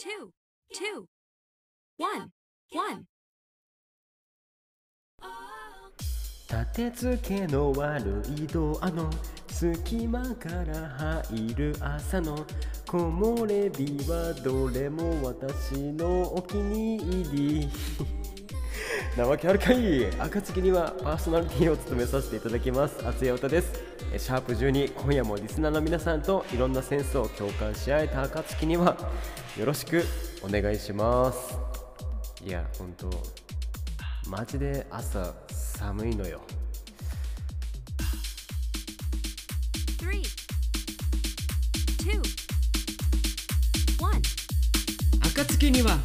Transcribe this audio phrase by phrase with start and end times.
[0.00, 0.30] two,
[0.72, 1.04] two,
[1.98, 2.30] one,
[2.72, 3.04] one.
[6.48, 9.10] 立て付けの悪いドアの
[9.48, 12.46] 隙間から入る朝の
[12.86, 17.68] 木漏れ日はどれも私のお気に入り。
[19.18, 23.06] なわけあるかい暁にはパーソナリティを務めさせていただきます。
[23.06, 23.72] 厚谷太です。
[23.74, 28.96] えシャープ12今夜もリスナーの皆さんといろんなセンスを共感し合えた暁には
[29.56, 30.04] よろしく
[30.42, 31.56] お願いします。
[32.44, 33.10] いや本当
[34.28, 36.40] マジで朝寒いのよ.
[45.22, 45.98] 暁には。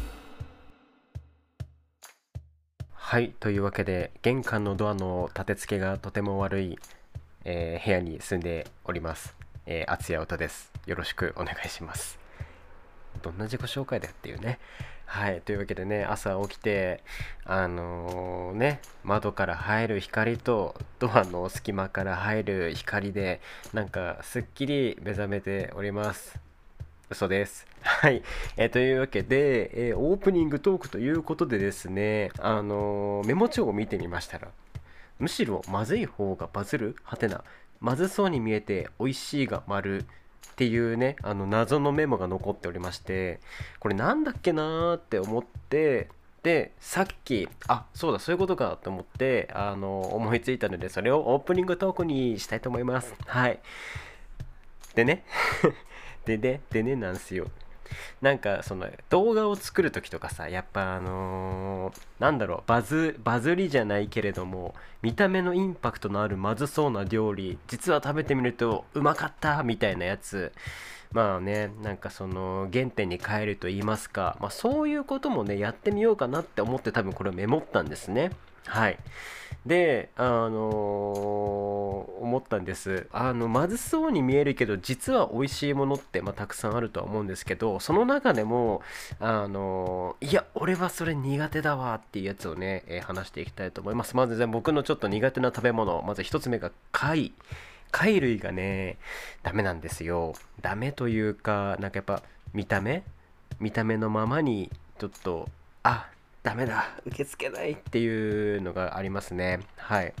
[2.92, 6.78] はいというわけで玄関のドアの立て付けがとても悪い、
[7.48, 9.36] えー部屋に住んでおります、
[9.66, 10.72] えー、厚谷音です。
[10.84, 12.18] よろしくお願いします。
[13.22, 14.58] どんな自己紹介だよっていうね。
[15.04, 17.04] はいというわけでね朝起きて
[17.44, 23.40] あのーね窓から入る光とドアの隙間から入る光で
[23.72, 26.40] なんかすっきり目覚めております。
[27.08, 27.64] 嘘です。
[27.82, 28.24] はい、
[28.56, 34.48] えーというわけで、えーオープニングトークということでですね、あのーメモ帳を見てみましたら、
[35.18, 36.96] むしろまずい方がバズる？
[37.02, 37.42] はてな、
[37.80, 40.04] まずそうに見えて美味しいが丸っ
[40.56, 43.40] ていうね、あの謎のメモが残っておりまして、
[43.78, 46.08] これなんだっけなーって思って、
[46.42, 53.14] で、さっき、あ、そうだ、そういうことかと思って、あの思いついたので、それをオープニングトークにしたいと思います。
[53.26, 53.58] はい。
[54.94, 55.24] でね、
[56.24, 57.48] でね、でねなんすよ。
[58.22, 70.52] なんかその動画を作る時とかさやっぱあのーなんだろうバズバズりじゃないけれども見た目のインパクトのあるまずそうな料理実は食べてみるとうまかったみたいなやつ
[71.12, 78.30] まあねなんかその原点に帰ると言いますか、まあ、そういうこともねやってみようかなって思って多分これをメモったんですね。
[78.66, 78.98] はい。
[79.64, 83.08] であのー思ったんです。
[83.12, 88.82] あのまずそうに見えるけど実は美味しいものって、まあ、たくさんあるとは思うんですけどその中でも
[89.20, 94.16] あのーいや俺はそれ苦手だわっていうやつをね、えー話していきたいと思います。
[94.16, 97.32] まずじゃあ僕のちょっと苦手な食べ物まず一つ目が貝。
[97.90, 98.98] 貝類がね
[99.42, 100.34] ダメなんですよ。
[100.60, 103.04] ダメというかなんかやっぱ見た目？
[103.58, 105.48] 見た目のままにちょっと
[105.82, 106.08] あ
[106.42, 109.60] ダメだ受け付けないっていうのがありますね。
[109.76, 110.12] はい。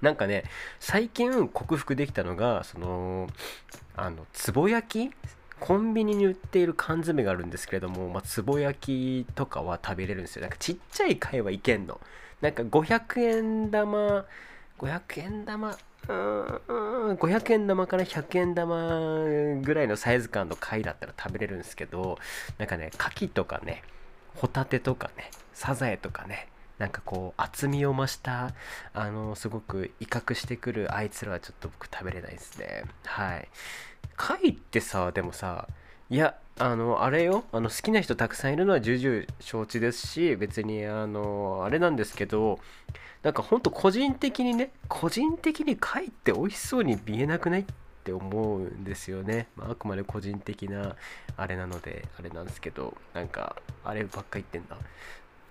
[0.00, 0.44] なんかね
[0.80, 3.28] 最近克服できたのがその
[3.96, 5.14] あのつぼ焼き？
[5.60, 10.42] コンビニに売っている缶詰があるんですけれども、まあ、つぼ焼きとかは食べれるんですよ。
[10.42, 12.00] なんかちっちゃい貝はいけんの。
[12.40, 14.24] なんか500円玉
[14.82, 15.70] 500円玉。
[15.70, 17.16] うーん。
[17.16, 22.18] 500円玉から100円玉ぐらいのサイズ感の貝だったら食べれるんですけど
[22.58, 23.82] なんかね牡蠣とかね
[24.34, 26.48] ホタテとかねサザエとかね
[26.78, 28.52] なんかこう厚みを増した
[28.94, 32.84] あのすごく威嚇してくるあいつらはちょっと僕食べれないですね。
[33.04, 33.48] はい。
[34.16, 35.68] 貝ってさでもさ
[36.12, 37.44] いやあのあれよ。
[37.52, 42.58] あの好きな人たくさんいるのは重々承知ですし別にあのあれなんですけど
[43.22, 47.64] なんかほんと個人的にね個人的に貝って美味しそうに見えなくないっ
[48.04, 50.96] て思うんですよね、まあ、あくまで個人的な
[51.38, 54.76] あれなのであれなんですけどなんかあればっか言ってんだ。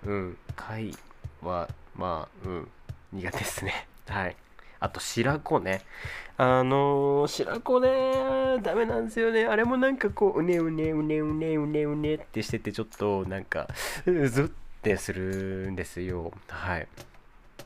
[0.05, 0.37] うん。
[0.55, 0.95] 貝
[1.41, 2.67] はまあうん。
[3.13, 3.87] 苦手ですね。
[4.07, 4.35] はい。
[4.81, 5.81] あと白子ね。
[6.37, 9.45] あのー白子ねダメなんですよね。
[9.45, 13.67] あれもなんかこううねうねうねうねうねうねってしててちょっとなんか
[14.05, 14.47] うずっ
[14.81, 16.33] てするんですよ。
[16.49, 16.87] はい。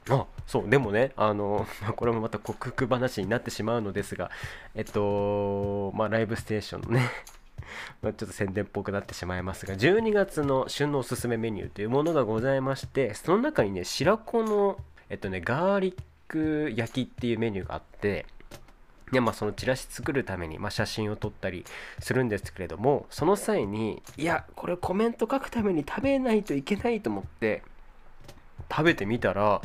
[0.09, 1.66] あそうでもねあの
[1.96, 4.30] これもまた克服話になってしまうのですが
[4.76, 7.09] えっとまあライブステーションのね
[8.03, 14.78] ちょっと宣伝っぽくなってしまいますが12月の旬のおすすめメニューというものがございましてその中にね白子の
[15.09, 18.25] えっとねガーリックク焼きっていうメニューがあって
[19.12, 21.63] でまあそのチラシ作るために、まあ、写真を撮ったり
[22.00, 27.61] するんですけれどもその際にいやこれコメント書くために食べないといけないと思って
[28.70, 29.61] 食べてみたら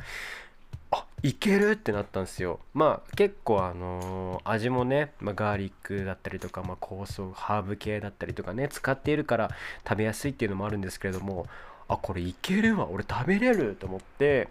[0.93, 2.59] あいけるってなったんですよ。
[2.75, 9.51] まあ結構あのー味もね、まあ、ガーリックだったりとか、まあ、香草ハーブ系だったりとかね使っているから
[9.89, 11.47] 食べやすいっていうのもあるんですけれども
[11.89, 14.49] あこれいけるわ俺食べれると思って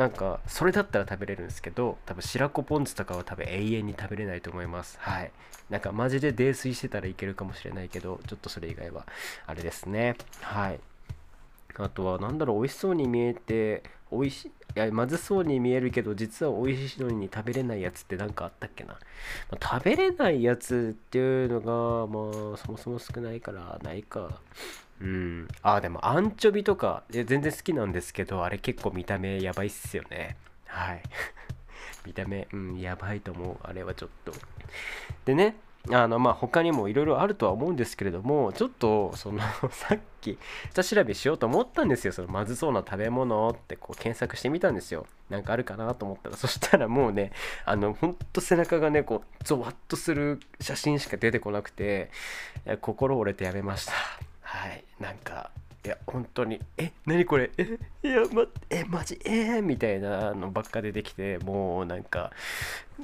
[0.00, 4.96] なんかそれだったら食べれるんですけど多分白子ポン酢とかは多分永遠に食べれないと思います。
[4.98, 5.30] はい。
[5.68, 9.06] なんかマジで泥酔してたらいけるかもしれないけどちょっとそれ以外は
[9.46, 10.16] あれですね。
[10.40, 10.80] はい。
[11.76, 18.94] あとは何だろう美味しそうに見えて美味しいいやまずそうに見えるけど実は美味しいのに食べれないやつって何かあったっけな、
[19.50, 24.40] まあ食べれないやつっていうのがまあそもそも少ないからないか。
[25.00, 25.48] うん。
[25.62, 30.36] あでもアンチョビとか全然好きなんですけどあれ結構見た目やばいっすよね。
[30.66, 31.02] はい。
[32.06, 33.56] 見た目うんやばいと思う。
[33.62, 34.32] あれはちょっと。
[35.24, 35.56] でね
[35.90, 39.40] あのまあ他にもいろいろあるとは思うんですけれどもちょっとその
[39.72, 40.38] さっき
[40.74, 42.12] 下調べしようと思ったんですよ。
[42.12, 45.06] そのまずそうな食べ物ってこう検索してみたんですよ。
[45.30, 47.32] なんかあるかなと思ったらそしたらもうね
[47.64, 52.10] あのほんと背中がねこうゾワッとする写真しか出てこなくて
[52.82, 53.92] 心折れてやめました。
[54.60, 55.50] はいなんか
[55.86, 62.30] いや本当にえ何これえいやまえマジえー、みたいなのばっか出てきてもうなんか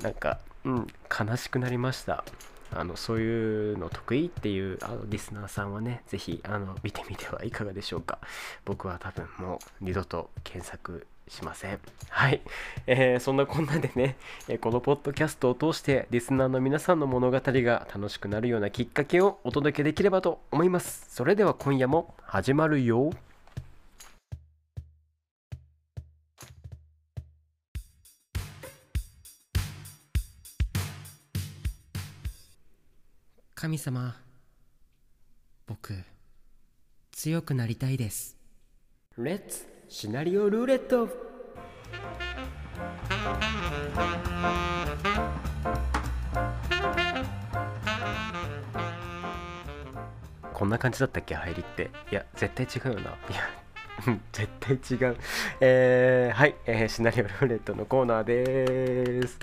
[0.02, 2.24] なんかうん悲しくなりました。
[2.72, 6.42] あのそういうの得意っていうあのリスナーさんはね是非
[6.82, 8.18] 見てみてはいかがでしょうか。
[8.66, 11.78] 僕は多分もう二度と検索しません。
[12.08, 12.40] はい、
[12.86, 14.16] えーそんなこんなでね、
[14.48, 21.06] えーこのポッドキャストを通してリスナーの皆さんの物語が楽しくなるようなきっかけをお届けできればと思います。
[21.10, 23.10] それでは今夜も始まるよ。
[33.54, 34.14] 神様
[35.66, 35.94] 僕
[37.10, 38.36] 強くなりたいです。
[39.16, 41.08] レッツシナリオルーレット。
[50.52, 51.90] こんな感じだったっけ入りって。
[52.10, 53.10] いや絶対違うよな。
[53.10, 55.16] いや絶対違う。
[55.60, 59.38] えー、はい、えーシナリオルーレットのコーナーです。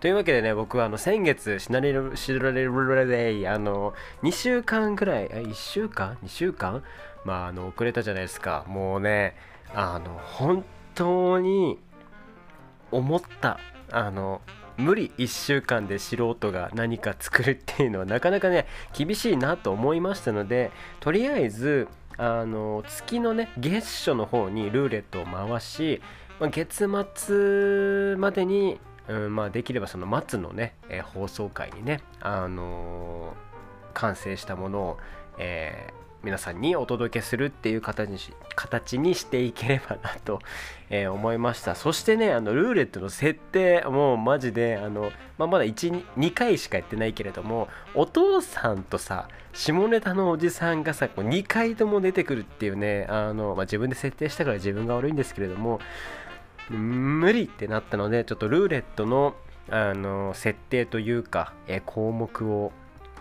[0.00, 3.94] というわけでね僕はあの先月シナリオシナリオルーレイあの
[4.24, 6.82] 2週間ぐらいえ1週間？2週間？
[7.24, 8.64] まああの遅れたじゃないですか。
[8.66, 9.36] もうね
[9.74, 11.78] あの本当に
[12.90, 13.58] 思った
[13.90, 14.40] あの
[14.76, 18.66] 無理1週間で素人が何か作るっていうのはなかなかね
[18.96, 20.70] 厳しいなと思いましたので
[21.00, 26.02] とりあえずあの月のね月初の方にルーレットを回し、
[26.40, 33.48] ま月末までに、うんまあ、できればその末のね、えー放送回にね、あのー
[33.94, 34.98] 完成したものを、
[35.38, 40.40] えー皆さんにお届けするっていう形にし形にしていければなと、
[40.90, 41.74] えー思いました。
[41.74, 55.80] そしてねあのルーレットの設定もうマジであの、まあ、まだ12回しかやってないけれどもお父さんとさ下ネタのおじさんがさこう2回とも出てくるっていうねあの、まあ、自分で設定したから自分が悪いんですけれども
[56.68, 59.34] 無理ってなったのでちょっとルーレットの
[59.70, 62.72] あの設定というか、えー項目を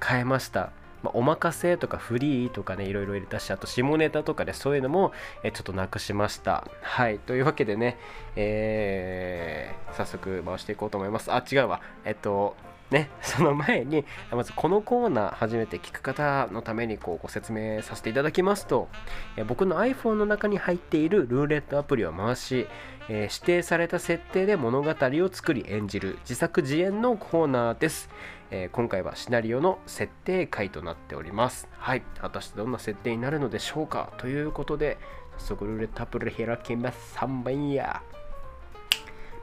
[0.06, 0.72] 変えました、
[1.08, 5.14] まあ、おまかせとかフリーとかねいろいろ入れたしあと下ネタとかでそういうのも、
[5.44, 6.68] えちょっとなくしました。
[6.82, 7.20] はい。
[7.20, 7.98] というわけでね、
[8.36, 11.32] えー早速回していこうと思います。
[11.32, 11.82] あ違うわ。
[12.04, 12.56] えっと
[12.92, 18.88] ね、 その前にまずこのコーナー初めて聞く方のためにこうご説明させていただきますと
[19.36, 22.68] え僕の iPhone の中に入っているルーレットアプリを回し、
[23.10, 28.10] えー指定された設定で物語を作り演じる自作自演のコーナーです、
[28.52, 31.68] えー今回はシナリオの設定回となっております。
[31.72, 32.02] はい。
[32.20, 34.12] 果たしてどんな設定になるのでしょうか？
[34.18, 34.98] ということで
[35.38, 38.02] 早速ルーレットアプリ開きます3番や。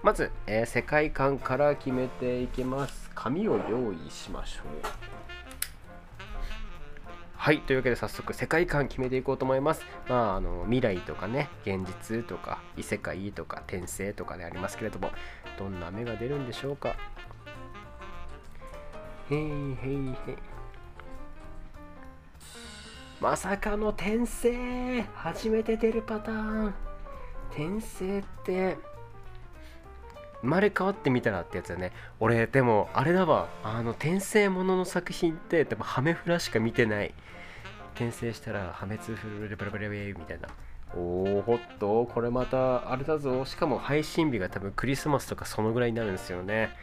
[0.03, 3.11] まず、えー世界観から決めていきます。
[3.15, 5.14] 紙を用意しましょう。
[7.45, 9.85] はいというわけで早速世界観決めていこうと思います。
[10.09, 15.11] まああの未来とかね現実とか異世界とか転生とかでありますけれども
[15.59, 16.97] どんな目が出るんでしょうか？
[19.31, 20.15] へいへいへい。
[23.21, 26.75] まさかの転生初めて出るパターン。
[27.51, 28.79] 転生って
[30.45, 31.91] 生まれ変わってみたらってやつだね。
[32.21, 33.49] 俺でもあれだわ。
[33.63, 37.15] あの転生ものの作品ってでもハメフラしか見てない。
[37.95, 40.49] 転生したら破滅フルレバラバラベみたいな。
[40.95, 42.05] おおほっと。
[42.05, 43.45] これまたあれだぞ。
[43.47, 46.77] しかも配信日が多分クリスマスとかそのぐらいになるんですよね。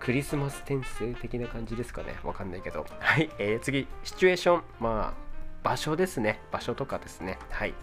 [0.00, 2.16] クリスマス転生的な感じですかね。
[2.24, 2.86] わかんないけど。
[2.98, 3.86] はい、えー、次。
[4.04, 4.62] シチュエーション。
[4.80, 5.26] まあ
[5.62, 6.40] 場所ですね。
[6.50, 7.38] 場所とかですね。
[7.50, 7.74] はい。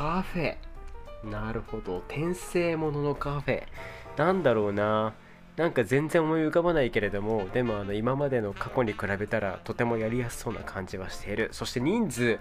[0.00, 0.56] カフェ。
[1.30, 1.98] なるほど。
[1.98, 3.64] 転生もののカフェ。
[4.16, 5.12] なんだろうな。
[5.58, 11.50] なんか全然思い浮かばないけれどもでもあの今までの過去に比べたらとてもやりやすそうな感じはしている。
[11.52, 12.38] そして人数。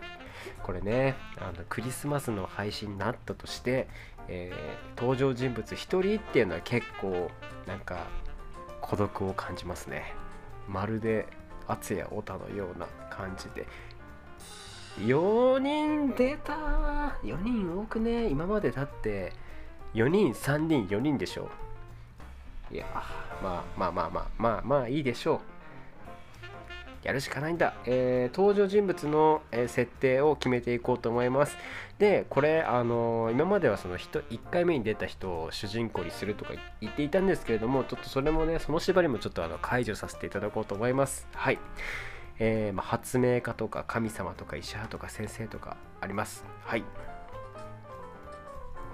[0.63, 3.89] これねあのクリスマスの配信になったとして、
[4.29, 7.29] えー登場人物1人っていうのは結構
[7.67, 8.07] なんか
[8.79, 10.13] 孤独を感じますね。
[10.69, 11.27] まるで
[11.67, 13.67] 敦也太田のような感じで。
[14.99, 16.53] 4人出た。
[17.23, 18.27] 4人多くね。
[18.27, 19.33] 今までだって
[19.93, 21.49] 4人3人4人でしょ。
[22.71, 22.85] いや
[23.41, 25.39] まあまあまあまあまあまあいいでしょう。
[27.03, 31.55] やるしかないんだ、えー登場人物の、え設定を決めていこうと思います。
[31.97, 36.51] でこれあのー今まではその人1回目に出た人を主人公にするとか
[36.81, 41.25] 言っていたんですけれどもちょっとそれもねその縛りもちょっとあの解除させていただこうと思います。
[41.33, 41.59] はい。
[42.39, 46.45] えーまあ、発明家とか神様とか医者とか先生とかあります。
[46.63, 46.83] はい。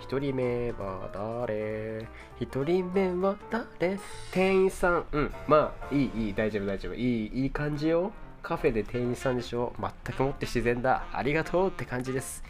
[0.02, 2.08] 1人目は誰
[2.40, 4.00] ？1人目は誰？
[4.32, 5.06] 店員さん。
[5.12, 5.34] うん。
[5.48, 6.34] まあいいいい。
[6.34, 6.94] 大丈夫大丈夫。
[6.94, 8.12] いいいい感じよ。
[8.42, 9.74] カフェで店員さんでしょ。
[9.80, 11.06] 全くもって自然だ。
[11.12, 12.44] ありがとうって感じです。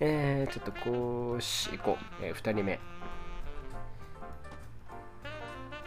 [0.00, 2.80] えー、ちょっとこうし行こう、え2人目。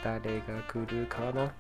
[0.04, 1.52] 誰が来るかな？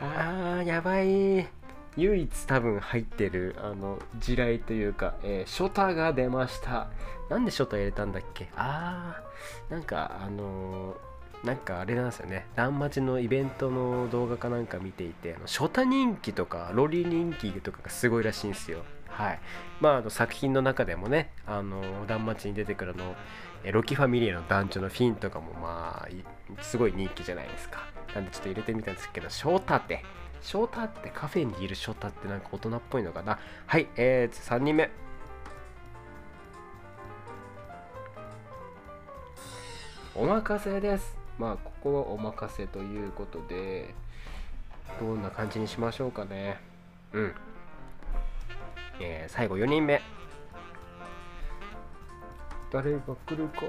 [0.00, 1.48] あーやばい。
[1.96, 6.88] 唯一多分入ってるあの地雷というか、えーショタが出ました。
[7.28, 8.48] なんでショタ入れたんだっけ？
[8.56, 12.46] あーなんかあのーなんかあれなんですよね。
[12.54, 18.84] 断末のイベントの動画かなんか見ていてあのショタ人気とかロリ人気とかがすごいらしいんですよ。
[19.08, 19.40] はい。
[19.80, 23.14] まああの作品の中でもねあの断末に出てくるの
[23.72, 27.89] ロキファミリアの団長のフィンとかもまあすごい人気じゃないですか。
[28.14, 30.04] なんでちょっと入れてみたんですけどショタって
[30.42, 33.38] ショタってカフェにいるショタってなんか大人っぽいのかな。
[33.66, 34.90] はいえー、3人目。
[40.14, 41.16] お任せです。
[41.38, 43.94] まあここはお任せということで
[44.98, 46.58] どんな感じにしましょうかね。
[47.12, 47.34] うん。
[49.00, 50.00] えー最後4人目。
[52.72, 53.62] 誰が来るか。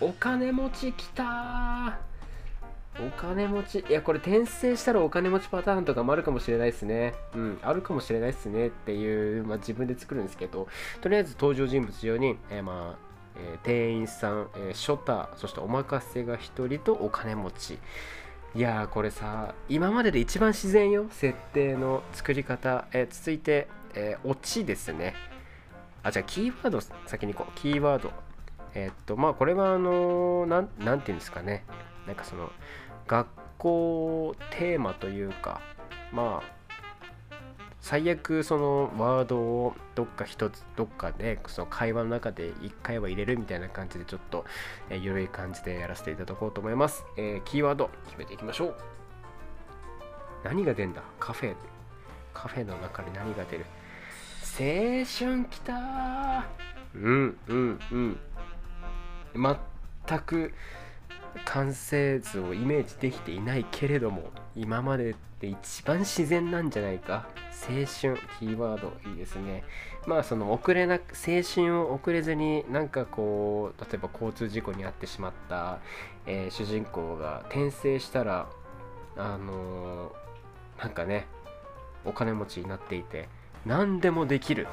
[0.00, 1.98] お金持ち来た
[3.00, 7.14] お金持ちいやこれ転生したらお金持ちパターンとかもあるかもしれないですね。
[7.34, 10.68] うんあるかもしれないですねっていう、まあ、自分で作るんですけど
[11.00, 12.98] とりあえず登場人物4人、えーまあ
[13.36, 17.78] えー店員さん、えーショタそしてお任せが1人とお金持ち。
[18.54, 21.06] いやーこれさ今までで一番自然よ。
[21.10, 25.14] 設定の作り方、えー続いて、えーオチですね。
[26.02, 27.58] あじゃあキーワード先に行こう。
[27.58, 28.12] キーワード。
[28.74, 31.64] えーっとまあこれはあのーなんなんていうんですかね。
[32.06, 32.50] なんかその
[33.06, 33.28] 学
[33.58, 35.60] 校テーマというか
[36.12, 36.62] まあ
[37.80, 44.44] 最悪そのワードをどっか一つどっかでその会話の中で一回は入れるみたいな感じでちょっと、
[44.88, 48.76] 緩い感じでやらせていただこうと思います、えーキーワード決めていきましょう。
[50.44, 51.02] 何が出んだ？
[51.18, 51.56] カフェ。
[52.32, 53.66] カフェの中で何が出る？
[54.58, 56.46] 青春きた
[56.94, 58.20] うんうんうん。
[59.34, 60.52] 全く
[61.44, 67.26] 完成図をイメージできていないけれども今までで一番自然なんじゃないか？
[67.68, 67.86] 青春？
[68.38, 69.64] キーワードいいですね。
[70.06, 75.78] まあその遅れなく青春を遅れずになんかこう例えば交通事故に遭ってしまった、
[76.26, 78.48] えー主人公が転生したら
[79.16, 81.26] あのーなんかね
[82.04, 83.28] お金持ちになっていて
[83.66, 84.68] 何でもできる。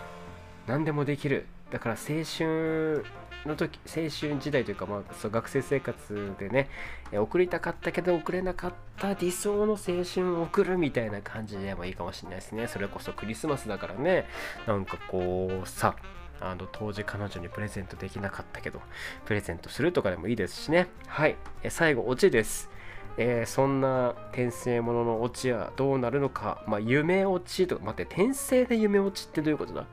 [0.68, 1.48] 何でもできる。
[1.72, 3.06] だから青春
[3.46, 6.70] の時青春時代というか、まあ、そう学生生活でね
[7.14, 12.68] 送りたかったけど送れなかった理想の青春を送るみたいな感じでもいいかもしれないですね。
[12.68, 14.26] それこそクリスマスだからね。
[14.68, 15.96] なんかこうさ
[16.42, 18.82] あの当時彼女にプレゼントできなかったけど
[19.26, 20.88] プレゼントするとかでもいいですしね。
[21.08, 21.36] はい。
[21.70, 22.70] 最後オチです。
[23.18, 29.86] えーそんな転生もののオチはどうなるのか、まあ、夢落ちとか待って転生で夢落ちってどういうことだ？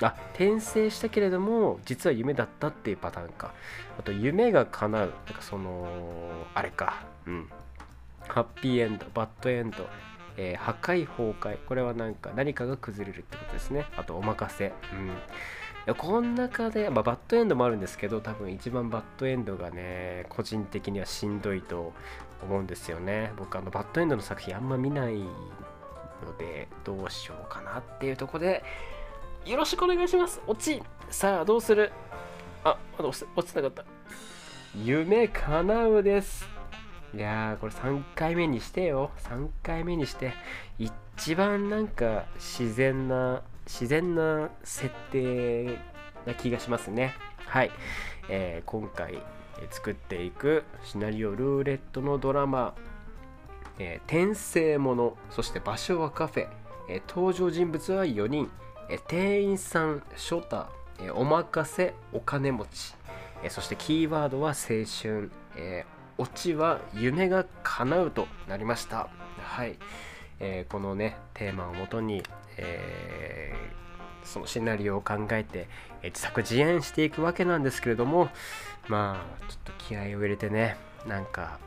[0.00, 3.52] あ転生したけれども実は夢だったっていうパターンか。
[3.98, 5.12] あと夢が叶う。
[5.26, 5.88] なんかその
[6.54, 7.04] あれか。
[7.26, 7.48] うん。
[8.28, 9.86] ハッピーエンドバッドエンド、
[10.36, 11.58] えー破壊崩壊。
[11.66, 13.86] これはなんか何かが崩れるってことですね。
[13.96, 14.72] あとお任せ。
[15.86, 15.94] うん。
[15.94, 21.94] この中で、まあ、バッドエンドもあるんですけど多分一番バッドエンドがね個人的にはしんどいと
[22.42, 23.32] 思うんですよね。
[23.38, 28.64] 僕あのバッドエンドの作品あんま見ないのでどうしようかなっていうところで
[29.48, 30.42] よろしくお願いします。
[30.46, 31.90] 落ちさあどうする？
[32.64, 33.90] あまだ落ち落ちてなかった。
[34.76, 36.46] 夢叶うです。
[37.14, 39.10] いやーこれ3回目にしてよ。
[39.22, 40.34] 3回目にして。
[40.78, 45.78] 一番なんか自然な自然な設定
[46.26, 47.14] な気がしますね。
[47.46, 47.70] はい、
[48.28, 49.22] えー今回
[49.70, 52.74] 作っていくシナリオルーレットのドラマ
[53.80, 56.48] 「えー転生もの」そして場所はカフェ、
[56.90, 58.50] えー登場人物は4人、
[58.88, 60.68] え店員さんショタ、
[61.00, 62.94] えお任せお金持ち、
[63.42, 64.54] えそしてキーワードは青
[64.84, 69.08] 春、えーオチは夢が叶うとなりました。
[69.40, 69.78] はい、
[70.40, 72.22] えーこのねテーマをもとに、
[72.56, 73.78] えー
[74.24, 75.68] そのシナリオを考えて、
[76.02, 78.28] え自作自演していくわけなんですけれども
[78.88, 80.76] まあちょっと気合を入れてね
[81.06, 81.58] なんか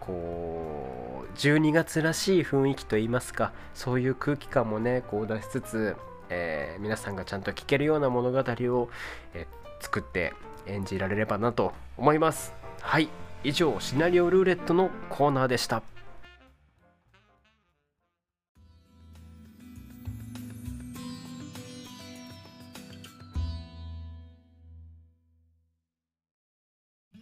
[0.00, 5.96] こう12月らしい雰囲気といいますかそういう空気感もねこう出しつつ、
[6.30, 8.88] えー皆さんがちゃんと聞けるような物語を、
[9.34, 10.34] えー作って
[10.66, 12.52] 演じられればなと思います。
[12.82, 13.08] はい
[13.42, 15.82] 以上シナリオルーレットのコーナーでした。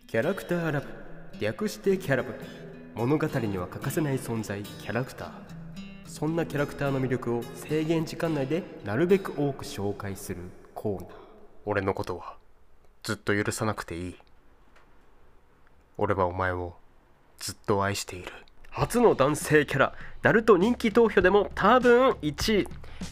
[0.09, 0.87] キャラクターラブ
[1.38, 2.35] 略してキャラブ。
[2.97, 5.58] 物語には欠かせない存在キャラクター。
[6.09, 10.41] そんなキャラクターの魅力を制限時間内でなるべく多く紹介する
[10.75, 11.11] コーナー。
[11.65, 12.37] 俺のことは
[13.05, 14.17] ずっと許さなくていい。
[15.97, 16.75] 俺はお前を
[17.38, 18.33] ずっと愛している。
[18.71, 22.69] 初の男性キャラナルト人気投票でも多分1位。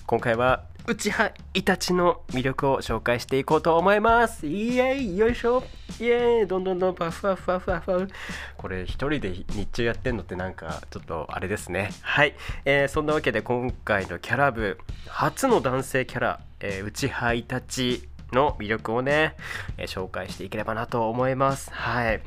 [0.07, 4.47] 今回は内葉イタチの魅力を紹介していこうと思います。
[4.47, 5.65] イエイよいしょ。
[5.99, 6.95] イエイどんどんどん。
[6.95, 7.87] パフパフパフパフ。
[7.87, 8.09] パフ
[8.57, 11.91] これ一人で日中やってんのってなんかちょっとあれですね。
[12.03, 14.79] はい、えーそんなわけで今回のキャラ部
[15.09, 19.35] 初の男性キャラ、えー内葉イタチの魅力をね、
[19.79, 21.69] えー紹介していければなと思います。
[21.73, 22.23] はい。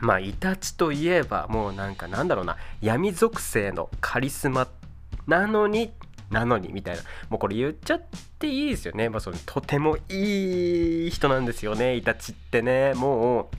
[0.00, 2.56] まあイタチといえばもうなんかなんだろうな。
[2.80, 4.68] 闇属性のカリスマ
[5.26, 5.92] なのに
[6.30, 7.02] なのにみたいな。
[7.28, 8.02] もうこれ言っちゃっ
[8.38, 11.96] ていいですよね、まあ、そのとてもいい人なんですよね。
[11.96, 12.94] イタチってね。
[12.94, 13.56] もう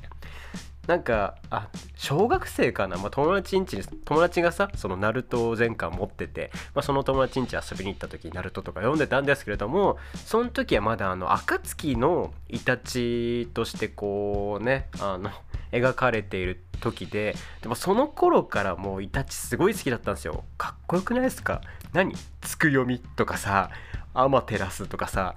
[0.87, 15.29] なんかあ小学生かな、まあ、友達ん家に友達がさそのナルトを前回持ってて、まあ、その友達ん家遊びに行った時ナルトとか読んでたんですけれどもその時はまだあの暁のイタチとしてこうねあの
[15.71, 20.43] 描かれている時ででもその頃からもうイタチすごい好きだったんですよ。
[20.57, 21.61] かっこよくないですか？
[21.93, 22.13] 何？
[22.41, 23.69] つくよみとかさ
[24.13, 25.35] アマテラスとかさ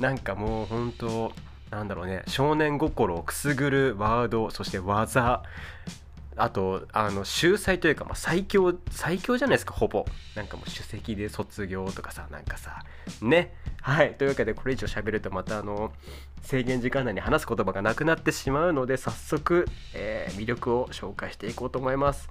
[0.00, 1.32] なんかもう本当
[1.70, 5.42] なんだろうね少年心をくすぐるワードそして技
[6.36, 10.04] あとあの秀才というか、まあ、最強最強じゃないですかほぼ。
[10.34, 12.82] なんかもう首席で卒業とかさなんかさ。
[13.22, 13.54] ね。
[13.80, 14.14] はい。
[14.14, 15.92] というわけでこれ以上喋るとまたあの
[16.42, 22.28] 制限時間内に話す言葉がなくなってしまうので早速、えー魅力を紹介していこうと思います。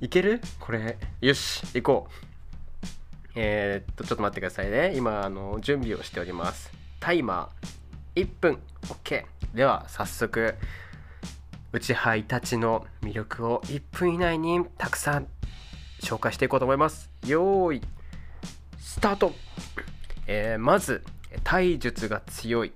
[0.00, 0.40] いける？
[0.58, 0.98] これ。
[1.20, 1.62] よし。
[1.74, 2.29] 行こう。
[3.34, 4.94] えーっとちょっと待ってくださいね。
[4.96, 6.72] 今あの準備をしております。
[6.98, 8.58] タイマー1分。
[8.82, 10.54] OK では早速
[11.72, 15.26] 内葉イタチの魅力を1分以内にたくさん
[16.02, 17.10] 紹介していこうと思います。
[17.26, 17.82] よーい
[18.78, 19.32] スタート、
[20.26, 21.04] えーまず
[21.44, 22.72] 体術が強い。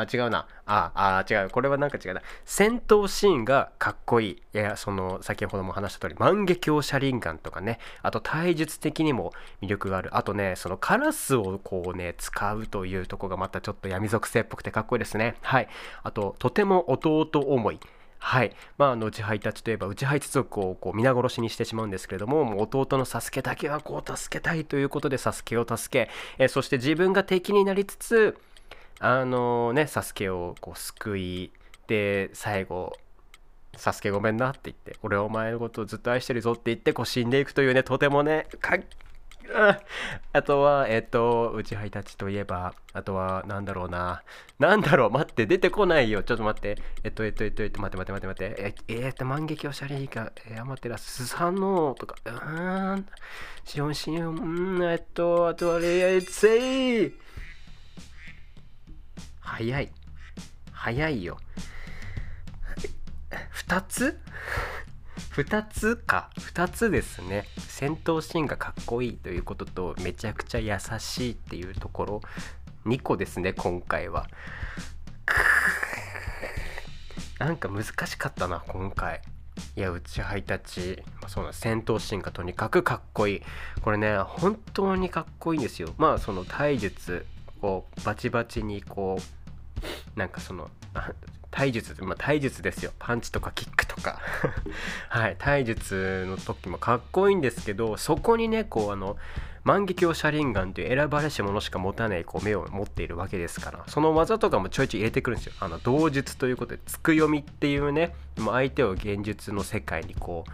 [0.00, 0.46] あ違うな。
[0.66, 1.50] ああ違う。
[1.50, 2.22] これはなんか違うな。
[2.44, 4.42] 戦闘シーンがかっこいい。
[4.54, 7.78] いやその先ほども話した通り万華鏡車輪眼とかね。
[8.02, 9.32] あと体術的にも
[9.62, 10.16] 魅力がある。
[10.16, 15.36] あとねそのカラスをこうね使うというとこがまたちょっと闇属性っぽくてかっこいいですね。
[15.42, 15.68] はい。
[16.02, 17.80] あととても弟思い。
[18.20, 18.52] はい。
[18.76, 28.36] まあ、あの、内配たちといえば、内配一族をこう皆殺しにしてしまうんですけれども、もう弟のサスケだけはこう助けたいということで、サスケを助け、えそして自分が敵になりつつ、
[29.00, 31.52] あのね、サスケをこう救い、
[31.86, 32.92] で、最後、
[33.76, 38.80] サスケごめんなって言って、俺はお前のことをずっと愛してるぞって言って、こう死んでいくというね、とてもね、かっ
[40.32, 44.22] あとは、えっ、と、内配たちといえば、あとは、なんだろうな。
[44.58, 46.22] なんだろう、待って、出てこないよ。
[46.22, 46.76] ちょっと待って。
[47.02, 48.74] えっと、えっと、えっと、えっと、待って待って待って待って。
[48.88, 53.06] え、ーっと、万華鏡シャリーか、えー、アマテラス、スサノーとか、うーん、
[53.64, 57.14] シオンシオン、うーん、えっと、あとは、レイアイツェイ
[59.48, 59.90] 早い。
[60.72, 61.38] 早いよ。
[63.50, 64.20] 二つ
[65.32, 66.30] ？2つか。
[66.38, 67.46] 2つですね。
[67.56, 72.20] 戦闘シーンがかっこいいということとめちゃくちゃ優しいっていうところ。
[72.86, 74.28] 2個ですね今回は。
[77.38, 79.22] なんか難しかったな今回。
[79.76, 83.42] いや内ハイタチ、まあ、そうな戦闘シーンがとにかくかっこいい。
[83.80, 85.94] これね本当にかっこいいんですよ。
[85.98, 87.26] まあその体術
[87.60, 89.22] こうバチバチにこう
[90.16, 90.70] なんかその
[91.50, 92.92] 体術、まあ、体術ですよ。
[92.98, 94.20] パンチとかキックとか。
[95.08, 95.36] はい。
[95.38, 99.16] 体術の時もかっこいいんですけどそこにねこうあの
[99.64, 105.52] 万華鏡車輪眼という選ばれし者しか持たないこう目を持っているわけですからその技とかもちょいちょい入れてくるんですよ。
[105.60, 110.50] あの同術ということでつく読みっていうねもう相手を現実の世界にこう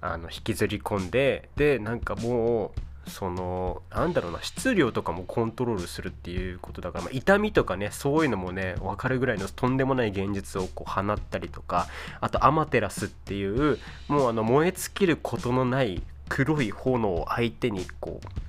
[0.00, 11.88] あの引きずり込んででなんかもうそのなんだろうな質量とかもコントロールするっていうことだから、まあ、痛みとかねそういうのもね分かるぐらいのとんでもない現実をこう放ったりとか
[12.20, 18.47] あとアマテラスっていうもうあの燃え尽きることのない黒い炎を相手にこう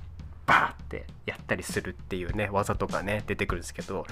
[0.50, 4.04] バーってやったりするっていうね技とかね出てくるんですけど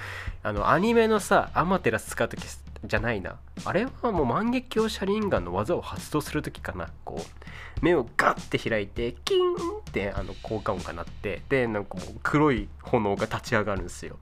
[0.44, 2.40] あのアニメのさアマテラス使う時
[2.84, 3.40] じゃないな。
[3.64, 6.90] あれはもう万華鏡車輪ガンの技を発動する時かな。
[7.04, 14.16] こう目をガッて開いてキーンってあの効果音が鳴ってでなんかもう黒い炎が立ち上がるんですよ。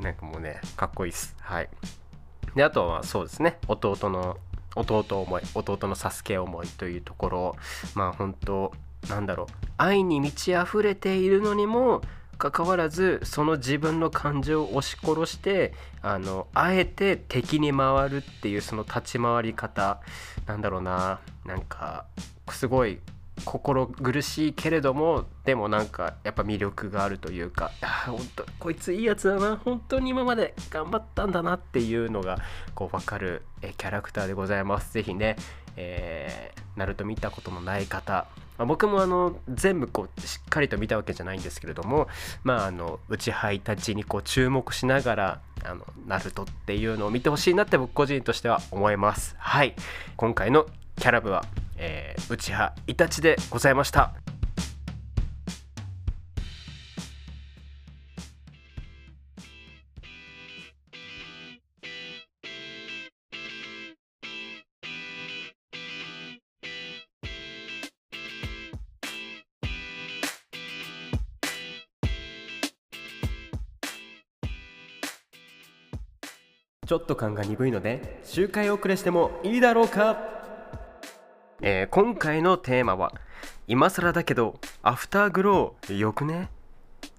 [0.00, 1.36] なんかもうねかっこいいっす。
[1.40, 1.68] はい。
[2.56, 3.58] であとはそうですね。
[3.68, 4.38] 弟の
[4.76, 7.56] 弟思い弟のサスケ思いというところ。
[7.94, 8.72] まあ本当
[9.08, 9.46] なんだろう。
[9.76, 12.02] 愛に満ち溢れているのにも
[12.38, 20.00] かかわらずその自分の感情を押し殺してあのあえて敵に回るっていうその立ち回り方。
[20.46, 21.20] なんだろうな。
[21.44, 22.06] なんか
[22.50, 23.00] すごい
[23.44, 29.56] 心苦しいけれどもでもなんかやっぱ魅力があるというかあ本当こいついいやつだな。
[29.56, 32.38] 本当に今まで頑張ったんだなっていうのが
[32.74, 34.92] こう分かるえキャラクターでございます。
[34.92, 35.36] ぜひね、
[35.76, 38.26] えー、ナルト見たことのない方
[38.58, 42.06] 僕もあの全部こうしっかりと見たわけじゃないんですけれども
[42.44, 49.34] まああの内輩たちにこう注目しながらあのナルトっていうのを見てほしいなって僕個人としては思います。
[49.38, 49.74] はい。
[50.16, 51.44] 今回のキャラ部は、
[51.76, 54.14] えー、内派イタチでございました。
[76.86, 80.18] ちょっと感が鈍いので周回遅れしてもいいだろうか、
[81.62, 83.12] えー、今回のテーマは
[83.66, 86.50] 今更だけどアフターグローよくね？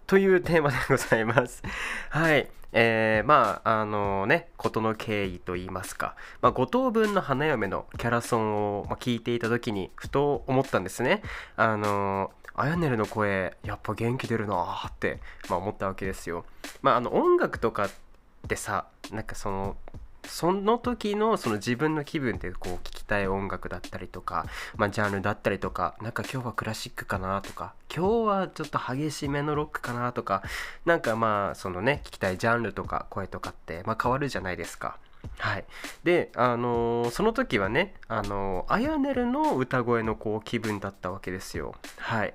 [0.06, 1.64] というテーマでございます。
[2.10, 2.48] はい。
[2.78, 11.24] えー、まああのね事の経緯といいますか、まあ、五等分の花嫁のキャラソンを、まあ、聞いていた時にふと思ったんですね。
[11.56, 16.46] あのあやねるの声やっぱ元気出るなーって、まあ、思ったわけですよ。
[16.84, 17.90] まああの音楽とかっ
[18.48, 19.76] てさなんかその
[20.28, 30.44] その時のその自分の気分でこう聞きたい音楽だったりとか、まあ、ジャンルだったりとかなんか今日はクラシックかなとか今日はちょっと激しめのロックかなとか
[30.86, 34.98] なんかまあそのね聞きたいジャンルとか声とかって、まあ、変わるじゃないですか。
[35.38, 35.66] はい、
[36.04, 41.76] で、あのー、その時はね、あのー、あやねるの歌声のこう気分だったわけですよ。
[41.98, 42.34] はい、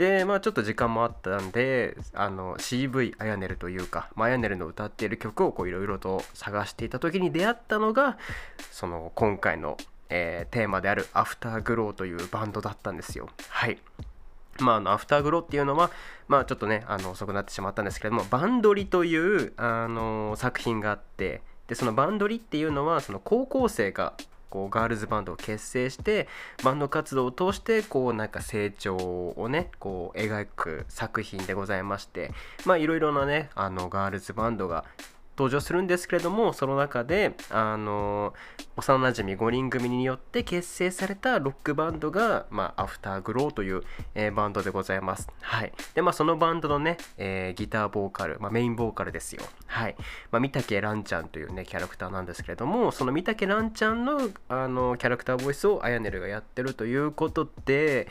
[0.00, 8.16] で、まあ、ちょっと時間もあったんであの CV あやねるというか、まあ、あやねるの歌っている曲をいろいろと探していた時に出会ったのが
[8.70, 9.76] その今回の、
[10.08, 13.28] えー、テーマである「アフターグローというバンドだったんですよ。
[13.50, 13.78] はい
[14.58, 15.90] まあ、あのアフターグローっていうのは、
[16.28, 24.14] まあ、ちょっとねあの遅くなってしまったんですけれどもバンドリというあの作品があってでそのバンドリっていうのはその高校生が
[24.50, 26.26] こうガールズバンドを結成して
[26.64, 32.32] バンド活動を通してこうなんか成長をねこう描く作品でございまして
[32.66, 34.84] まあいろいろなねあのガールズバンドが
[35.36, 38.34] 登場するんですけれどもその中であの
[38.76, 43.82] 幼なじみ5人組によって結成されたロックバンドが、まあ、アフターグローという、
[44.14, 45.28] えー、バンドでございます。
[45.40, 45.72] はい。
[45.94, 49.42] で、まあ、そのバンドのね、えー、ギターボーカル、まあ、メインボーカルですよ。
[49.66, 49.96] はい。
[50.30, 58.08] まあ、三竹蘭ちゃんというね、キャラクターなんですけれども、その三竹蘭ちゃんのあのキャラクターボイスをあやねるがやってるということで、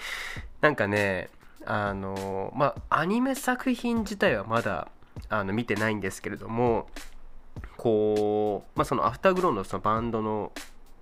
[0.62, 1.30] なんかね、
[1.66, 4.88] あのまあ、アニメ作品自体はまだ
[5.30, 6.88] あの見てないんですけれども、
[7.78, 10.52] こう、まあ、そのアフターグローのそのバンドの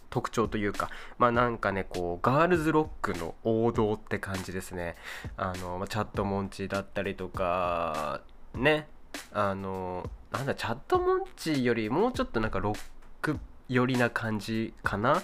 [0.10, 4.96] 特徴というか、まあなんかね、こう、ガールズロックの王道って感じですね。
[5.36, 8.22] あの、ま、チャットモンチだったりとか、
[8.56, 8.88] ね、
[9.34, 12.80] あの、なんだ、チャットモンチよりもうちょっとなんかロッ
[13.22, 13.38] ク
[13.70, 15.22] 寄りな感じかな。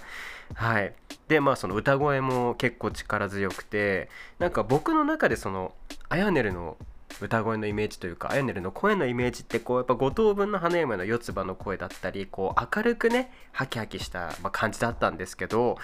[0.54, 0.94] はい。
[1.28, 5.74] で、まあその歌声も結構力強くて、なんか僕の中でその、
[6.10, 6.78] あやねるの
[7.22, 15.78] 歌声のイメージというかあやねるの声のイメージってこうやっぱ五等分の花嫁の四つ葉の声だったりこう明るくねハキハキした、感じだったんですけど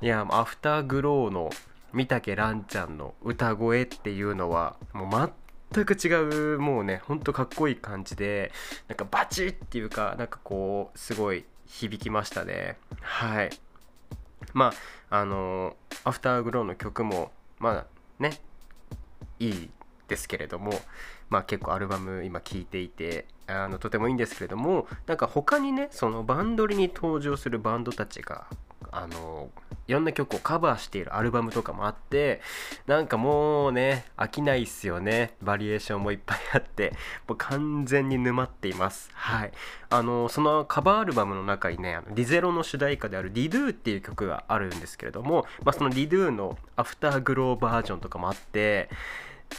[0.00, 1.50] いやアフターグローの
[1.92, 5.32] 三竹蘭ちゃんの歌声っていうのはもう
[5.72, 8.52] 全く違うもうねほんとかっこいい感じで
[8.88, 12.76] なんかバチッっていうかなんかこうすごい響きましたね。
[13.00, 13.50] はい。
[14.52, 14.72] ま
[15.10, 17.86] ああのアフターグローの曲もまあ
[18.18, 18.38] ね
[19.38, 19.70] いい
[20.14, 20.72] ですけれども、
[21.28, 28.46] まあ、結構アルバム今聴いていてあのとてもいいんですけれどもなんか他にねそのバンドリに登場するバンドたちが
[28.92, 29.50] あの
[29.88, 32.40] いろんな曲をカバーしているアルバムとかもあって
[32.86, 35.34] なんかもうね飽きないっすよね。
[35.42, 36.92] バリエーションもいっぱいあって
[37.26, 39.10] もう完全に沼っています。
[39.12, 39.52] はい。
[39.90, 48.88] あのそのカバーアルバムの中にねあのリゼロの主題歌である「リドゥっていう曲があるんですけれども、まあ、そのリドゥのアフターグローバージョンとかもあって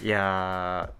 [0.01, 0.91] いや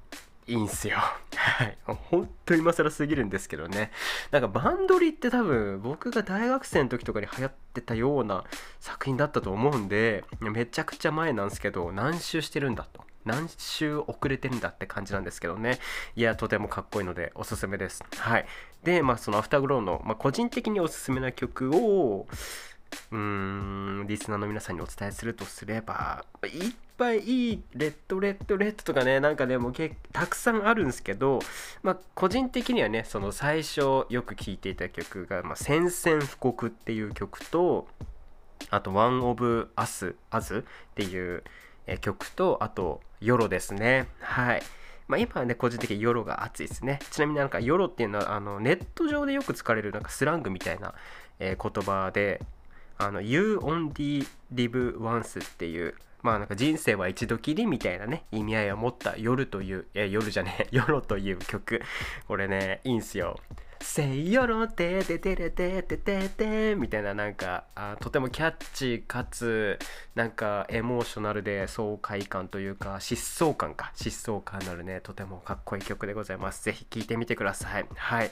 [0.48, 0.98] ーいいんすよ。
[0.98, 1.78] はい。
[1.86, 3.92] 本当に今更すぎるんですけどね。
[4.30, 8.44] なんかバンドリって多分僕が大学生の時とかに流行ってたような
[8.80, 13.02] 作品だったと思うんで、めちゃくちゃ前なんですけど、何周してるんだと。
[13.26, 15.80] 何周遅れてるんだって感じなんですけどね。
[16.16, 18.04] いや、とてもかっこいいのでおすすめです。
[18.16, 18.46] はい。
[18.84, 22.28] で、まあそのアフターグローの、まあ、個人的におすすめな曲を、
[23.12, 23.18] うー
[24.04, 31.40] ん、リスナーの皆さんにお伝えするとすれば、いっぱいいいレッドレッドレッドとかね、なんかね、もうけたくさんあるんですけど、
[31.84, 37.88] まあ、個人的にはね、その最初よく聴いていた曲が、まあ、宣戦布告っていう曲と、
[38.70, 40.64] あと、One of Us, Us っ
[40.96, 41.44] ていう
[42.02, 44.08] 曲と、あと、ヨロですね。
[44.20, 44.64] はい。
[45.08, 47.00] まあ、今はね、個人的にヨロが熱いですね。
[47.12, 50.96] ちなみになんかヨロっていうのは、あのネット上でよく使われるなんかスラングみたいな、
[51.40, 52.42] えー言葉で、
[52.98, 61.84] あの You only live once っていう、まあなんか人生は一度きりみたいなね、意味合いを持った夜という、え夜じゃねえ、 ヨロという曲。
[62.28, 63.40] これね、いいんすよ。
[63.80, 69.78] せいよろてててれててててみたいななんかあとてもキャッチーかつ
[70.16, 73.92] なんかエモーショナルで爽快感というか疾走感か。
[73.96, 76.66] 疾走感のあるねとてもかっこいい曲でございます。
[76.66, 77.86] ぜひ聴いてみてください。
[77.94, 78.32] はい。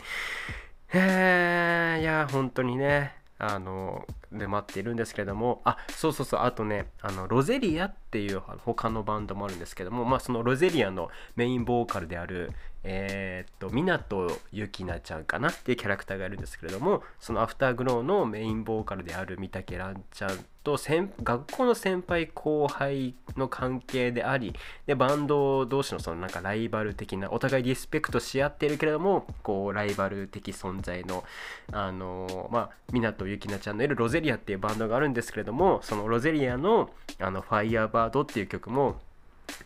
[0.93, 3.22] えー、いや本当にね。
[3.39, 12.51] あので待っているんですけれどもあそうそうそうあとねあのロゼリアっていう他のバンドもあるんですけどもまあそのロゼリアのメインボーカルである
[12.83, 20.77] えーっと湊ゆきなちゃんかなっていうキャラクターがいるんですけれどもそのアフターグローのメインボーカルである三竹蘭ちゃんと
[21.23, 24.53] 学校の先輩後輩の関係であり
[24.85, 31.23] でバンド同士のそのなんかライバル的なお互いリスペクトし合っているけれどもこうライバル的存在の
[31.71, 39.01] あのまあ湊ゆきなちゃんのいるロゼリアっていうバンドがあるんですけれどもそのロゼリアのあの「ファイヤーバードっていう曲も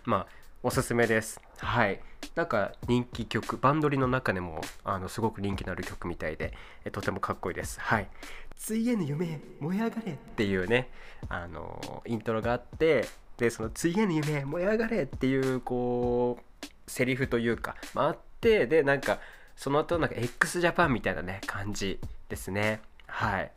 [0.05, 1.39] まあおすすめです。
[1.59, 1.99] はい。
[2.35, 6.53] なんか人気曲バンドリの中でもあのすごく人気のある曲みたいで
[6.91, 7.79] とてもかっこいいです。
[7.79, 8.09] はい
[8.57, 10.89] 「ついえぬ夢燃え上がれ」っていうね
[11.29, 19.19] あのイントロがあってでその「ついえぬ夢燃え上がれ」っていうこうセリフというか、まあ、あってでなんか
[19.55, 22.81] その後なんか x ジャパンみたいなね感じですね。
[23.05, 23.51] はい。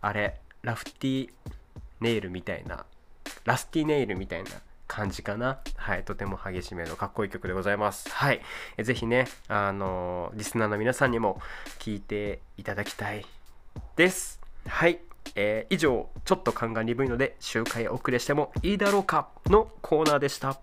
[0.00, 1.30] あれラフティ
[2.00, 2.86] ネイルみたいな
[3.44, 4.50] ラスティネイルみたいな
[4.86, 5.60] 感じかな。
[5.76, 8.10] はいとても激しめのかっこいい曲でございます。
[8.10, 8.40] はい。
[8.76, 11.40] えぜひねあのリスナーの皆さんにも
[11.78, 13.24] 聴いていただきたい
[13.96, 14.40] です。
[14.66, 15.00] はい。
[15.34, 20.60] えー以上ちょっと勘が鈍いので周回遅れしてもいいだろうかのコーナーでした。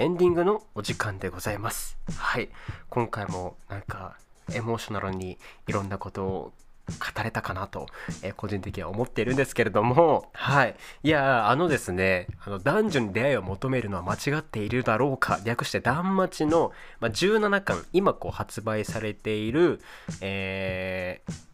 [0.00, 1.98] エンディングのお時間でございます。
[2.16, 2.48] はい。
[2.88, 4.16] 今回もなんか
[4.50, 5.36] エモーショナルに
[5.68, 6.52] いろんなことを
[6.88, 7.84] 語れたかなと、
[8.22, 10.76] えー個人的には思っているんですけれども、はい。
[11.02, 19.82] いや、あのですね、あの男女に出会いを求めるのは間違っているだろうか、略して断末の、まあ、17巻、今こう発売されている、
[20.22, 21.49] えー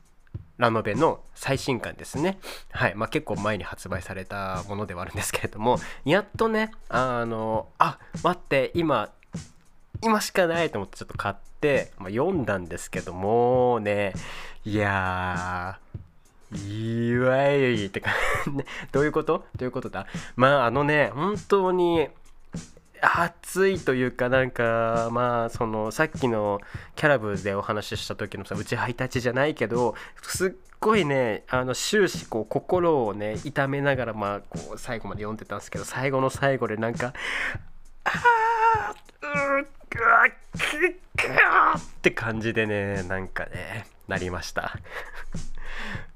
[0.58, 2.38] ラノベの最新刊ですね。
[2.70, 2.94] はい。
[2.94, 9.10] まあ、結構前に発売されたものではあるんですけれども、やっとね、あの、あ、待って、今、
[10.02, 14.12] 今しかないと思ってちょっと買って、まあ、読んだんですけどもね、
[14.64, 18.10] いやー、いわゆるってか
[18.52, 19.44] ね どういうこと？
[19.56, 20.06] どういうことだ？
[20.36, 22.08] まああのね本当に
[23.00, 26.60] 熱いというかなんかまあそのさっきの
[26.94, 37.12] キャラブでお話しした時のさうちハイタチじゃないけどすっごいねあの終始こう心をね痛めながらまあこう最後まで読んでたんですけど最後の最後でなんか
[38.04, 44.78] あーうーくわくくわって感じでねなんかねなりました。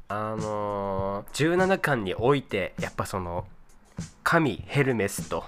[0.09, 3.47] あのー17巻においてやっぱその
[4.25, 5.45] 神ヘルメスと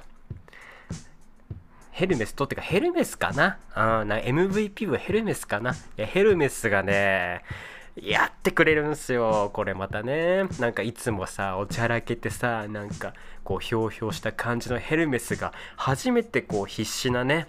[1.93, 3.59] ヘルメスとってかヘルメスかな？
[3.75, 5.73] あな MVP はヘルメスかな？
[5.73, 7.45] いやヘルメスがね
[7.95, 10.45] やってくれるんすよこれまたね。
[10.59, 13.13] なんかいつもさおちゃらけてさなんか
[13.45, 17.47] こうひょうひょうした感じのヘルメスが初めてこう必死なね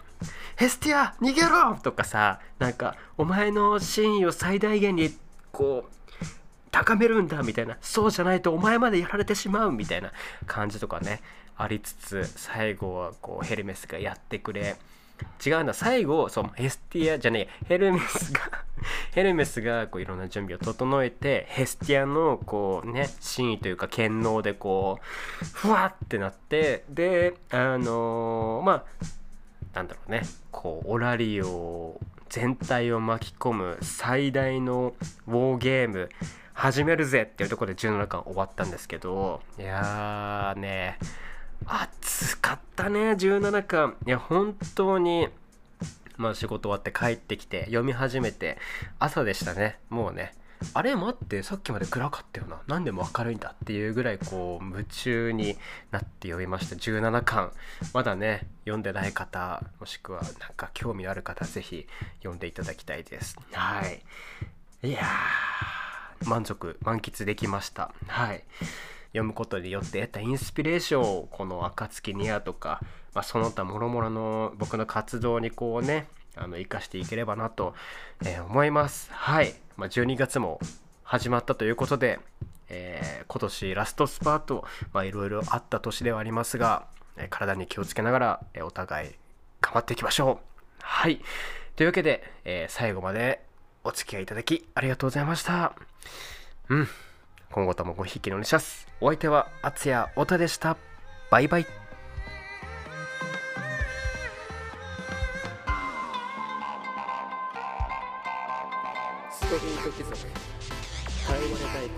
[0.57, 5.15] ヘスティア逃げろとかさなんかお前の真意を最大限に
[5.53, 6.25] こう
[6.69, 7.77] 高めるんだみたいな。
[7.79, 10.11] そうじゃないとお前までやられてしまうみたいな
[10.47, 11.21] 感じとかね。
[11.57, 14.75] ありつつ最後はこうヘルメスがやってくれ。
[15.45, 18.41] 違うんだ最後そうヘスティアじゃねえヘルメスが
[19.13, 24.99] ヘルメスがこういろんな準備を整えてヘスティアのこうね真意というか権能でこ
[25.41, 28.83] うふわってなってであのーまあ
[29.73, 30.23] なんだろうね。
[30.51, 34.93] こうオラリオ全体を巻き込む最大の
[35.27, 36.09] ウォーゲーム
[36.53, 40.97] 始めるぜっていうところで17巻終わったんですけどいやーね。
[41.65, 43.95] 暑かったね17巻。
[44.05, 45.27] いや本当に
[46.17, 48.57] まあ仕事終わって帰ってきて読み始めて
[48.99, 49.79] 朝でしたね。
[49.89, 50.33] もうね。
[50.73, 52.61] あれ待ってさっきまで暗かったよな。
[52.67, 55.57] 何でも明るいんだっていうぐらいこう夢中に
[55.91, 56.75] なって読みました。
[56.75, 57.51] 17巻。
[57.93, 61.85] まだね読んでない方もしくはなんか興味のある方ぜひ
[62.19, 63.35] 読んでいただきたいです。
[63.51, 64.01] はい。
[64.87, 67.91] いやー満足満喫できました。
[68.07, 68.43] はい。
[69.13, 72.81] 読むことによって得たインスピレーションをこの「暁にや」とか、
[73.13, 77.75] まあ、その他もろもろの僕の活動にこうね生かしていければなと、
[78.25, 79.11] えー思います。
[79.13, 80.59] はい、まあ、12月も
[81.03, 82.19] 始まったということで、
[82.69, 84.65] えー今年ラストスパート
[85.03, 89.11] いろいろあった年ではありますが、えー体に気をつけながら、えお互い
[89.61, 90.45] 頑張っていきましょう。
[90.81, 91.21] はい。
[91.75, 93.45] というわけで、え最後まで
[93.83, 95.73] お付き合いいただきありがとうございました。
[96.69, 96.87] うん。
[97.53, 98.87] 今後ともごひいきのお願いします。
[98.99, 100.75] お相手はあつやおたでした。
[101.29, 101.65] バイバイ。
[101.65, 101.69] ス
[109.41, 110.17] トリート貴族
[111.27, 111.97] カイワレ大根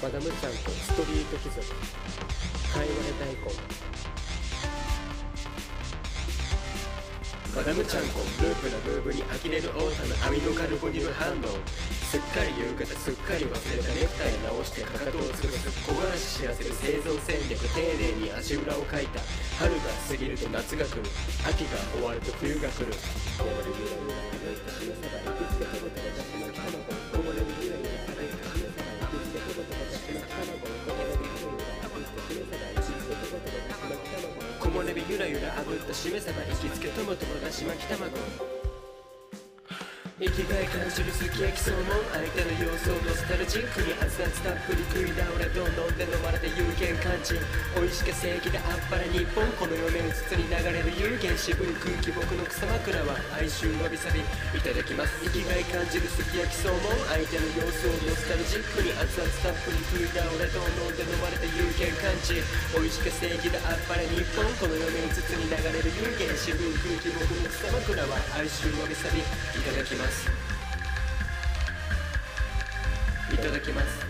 [0.00, 1.66] マダムちゃんとストリート貴族
[2.72, 3.34] カイワレ大
[7.54, 11.42] マダムちゃんこループなムーブに呆れるオータのアミノカルボニル反応
[12.06, 19.20] すっかり夕方すっかり忘れたネクタイ直してかかとを潰す小林知らせる生存戦略丁寧に足裏をかいた
[19.58, 21.02] 春が過ぎると夏が来る
[21.42, 22.94] 秋が終わると冬が来る
[35.20, 36.88] ゆらゆら炙ったしめさば行きつけ。
[36.88, 38.10] トマトのだし巻き卵
[40.20, 47.40] 生きがい感じるすき焼きそのも相手の様子をノスタルジックに熱々たっぷり食い倒れどんどんで飲まれて有限感じ
[47.72, 62.36] 美味しか正義であっぱれ日本この世面うつつに流れる有限渋い空気僕の草枕は哀愁わびさびいただきます生きがい感じるすき焼きそのも相手の様子をノスタルジックに熱々たっぷり食い倒れどんどんで飲まれて有限感じ
[62.76, 69.24] 美味しか正義であっぱれ日本この世面うつつに流れる有限渋い空気僕の草枕は哀愁わびさびい
[69.64, 70.28] ただきますます。
[73.32, 74.06] いただきます。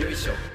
[0.00, 0.51] よいしょ。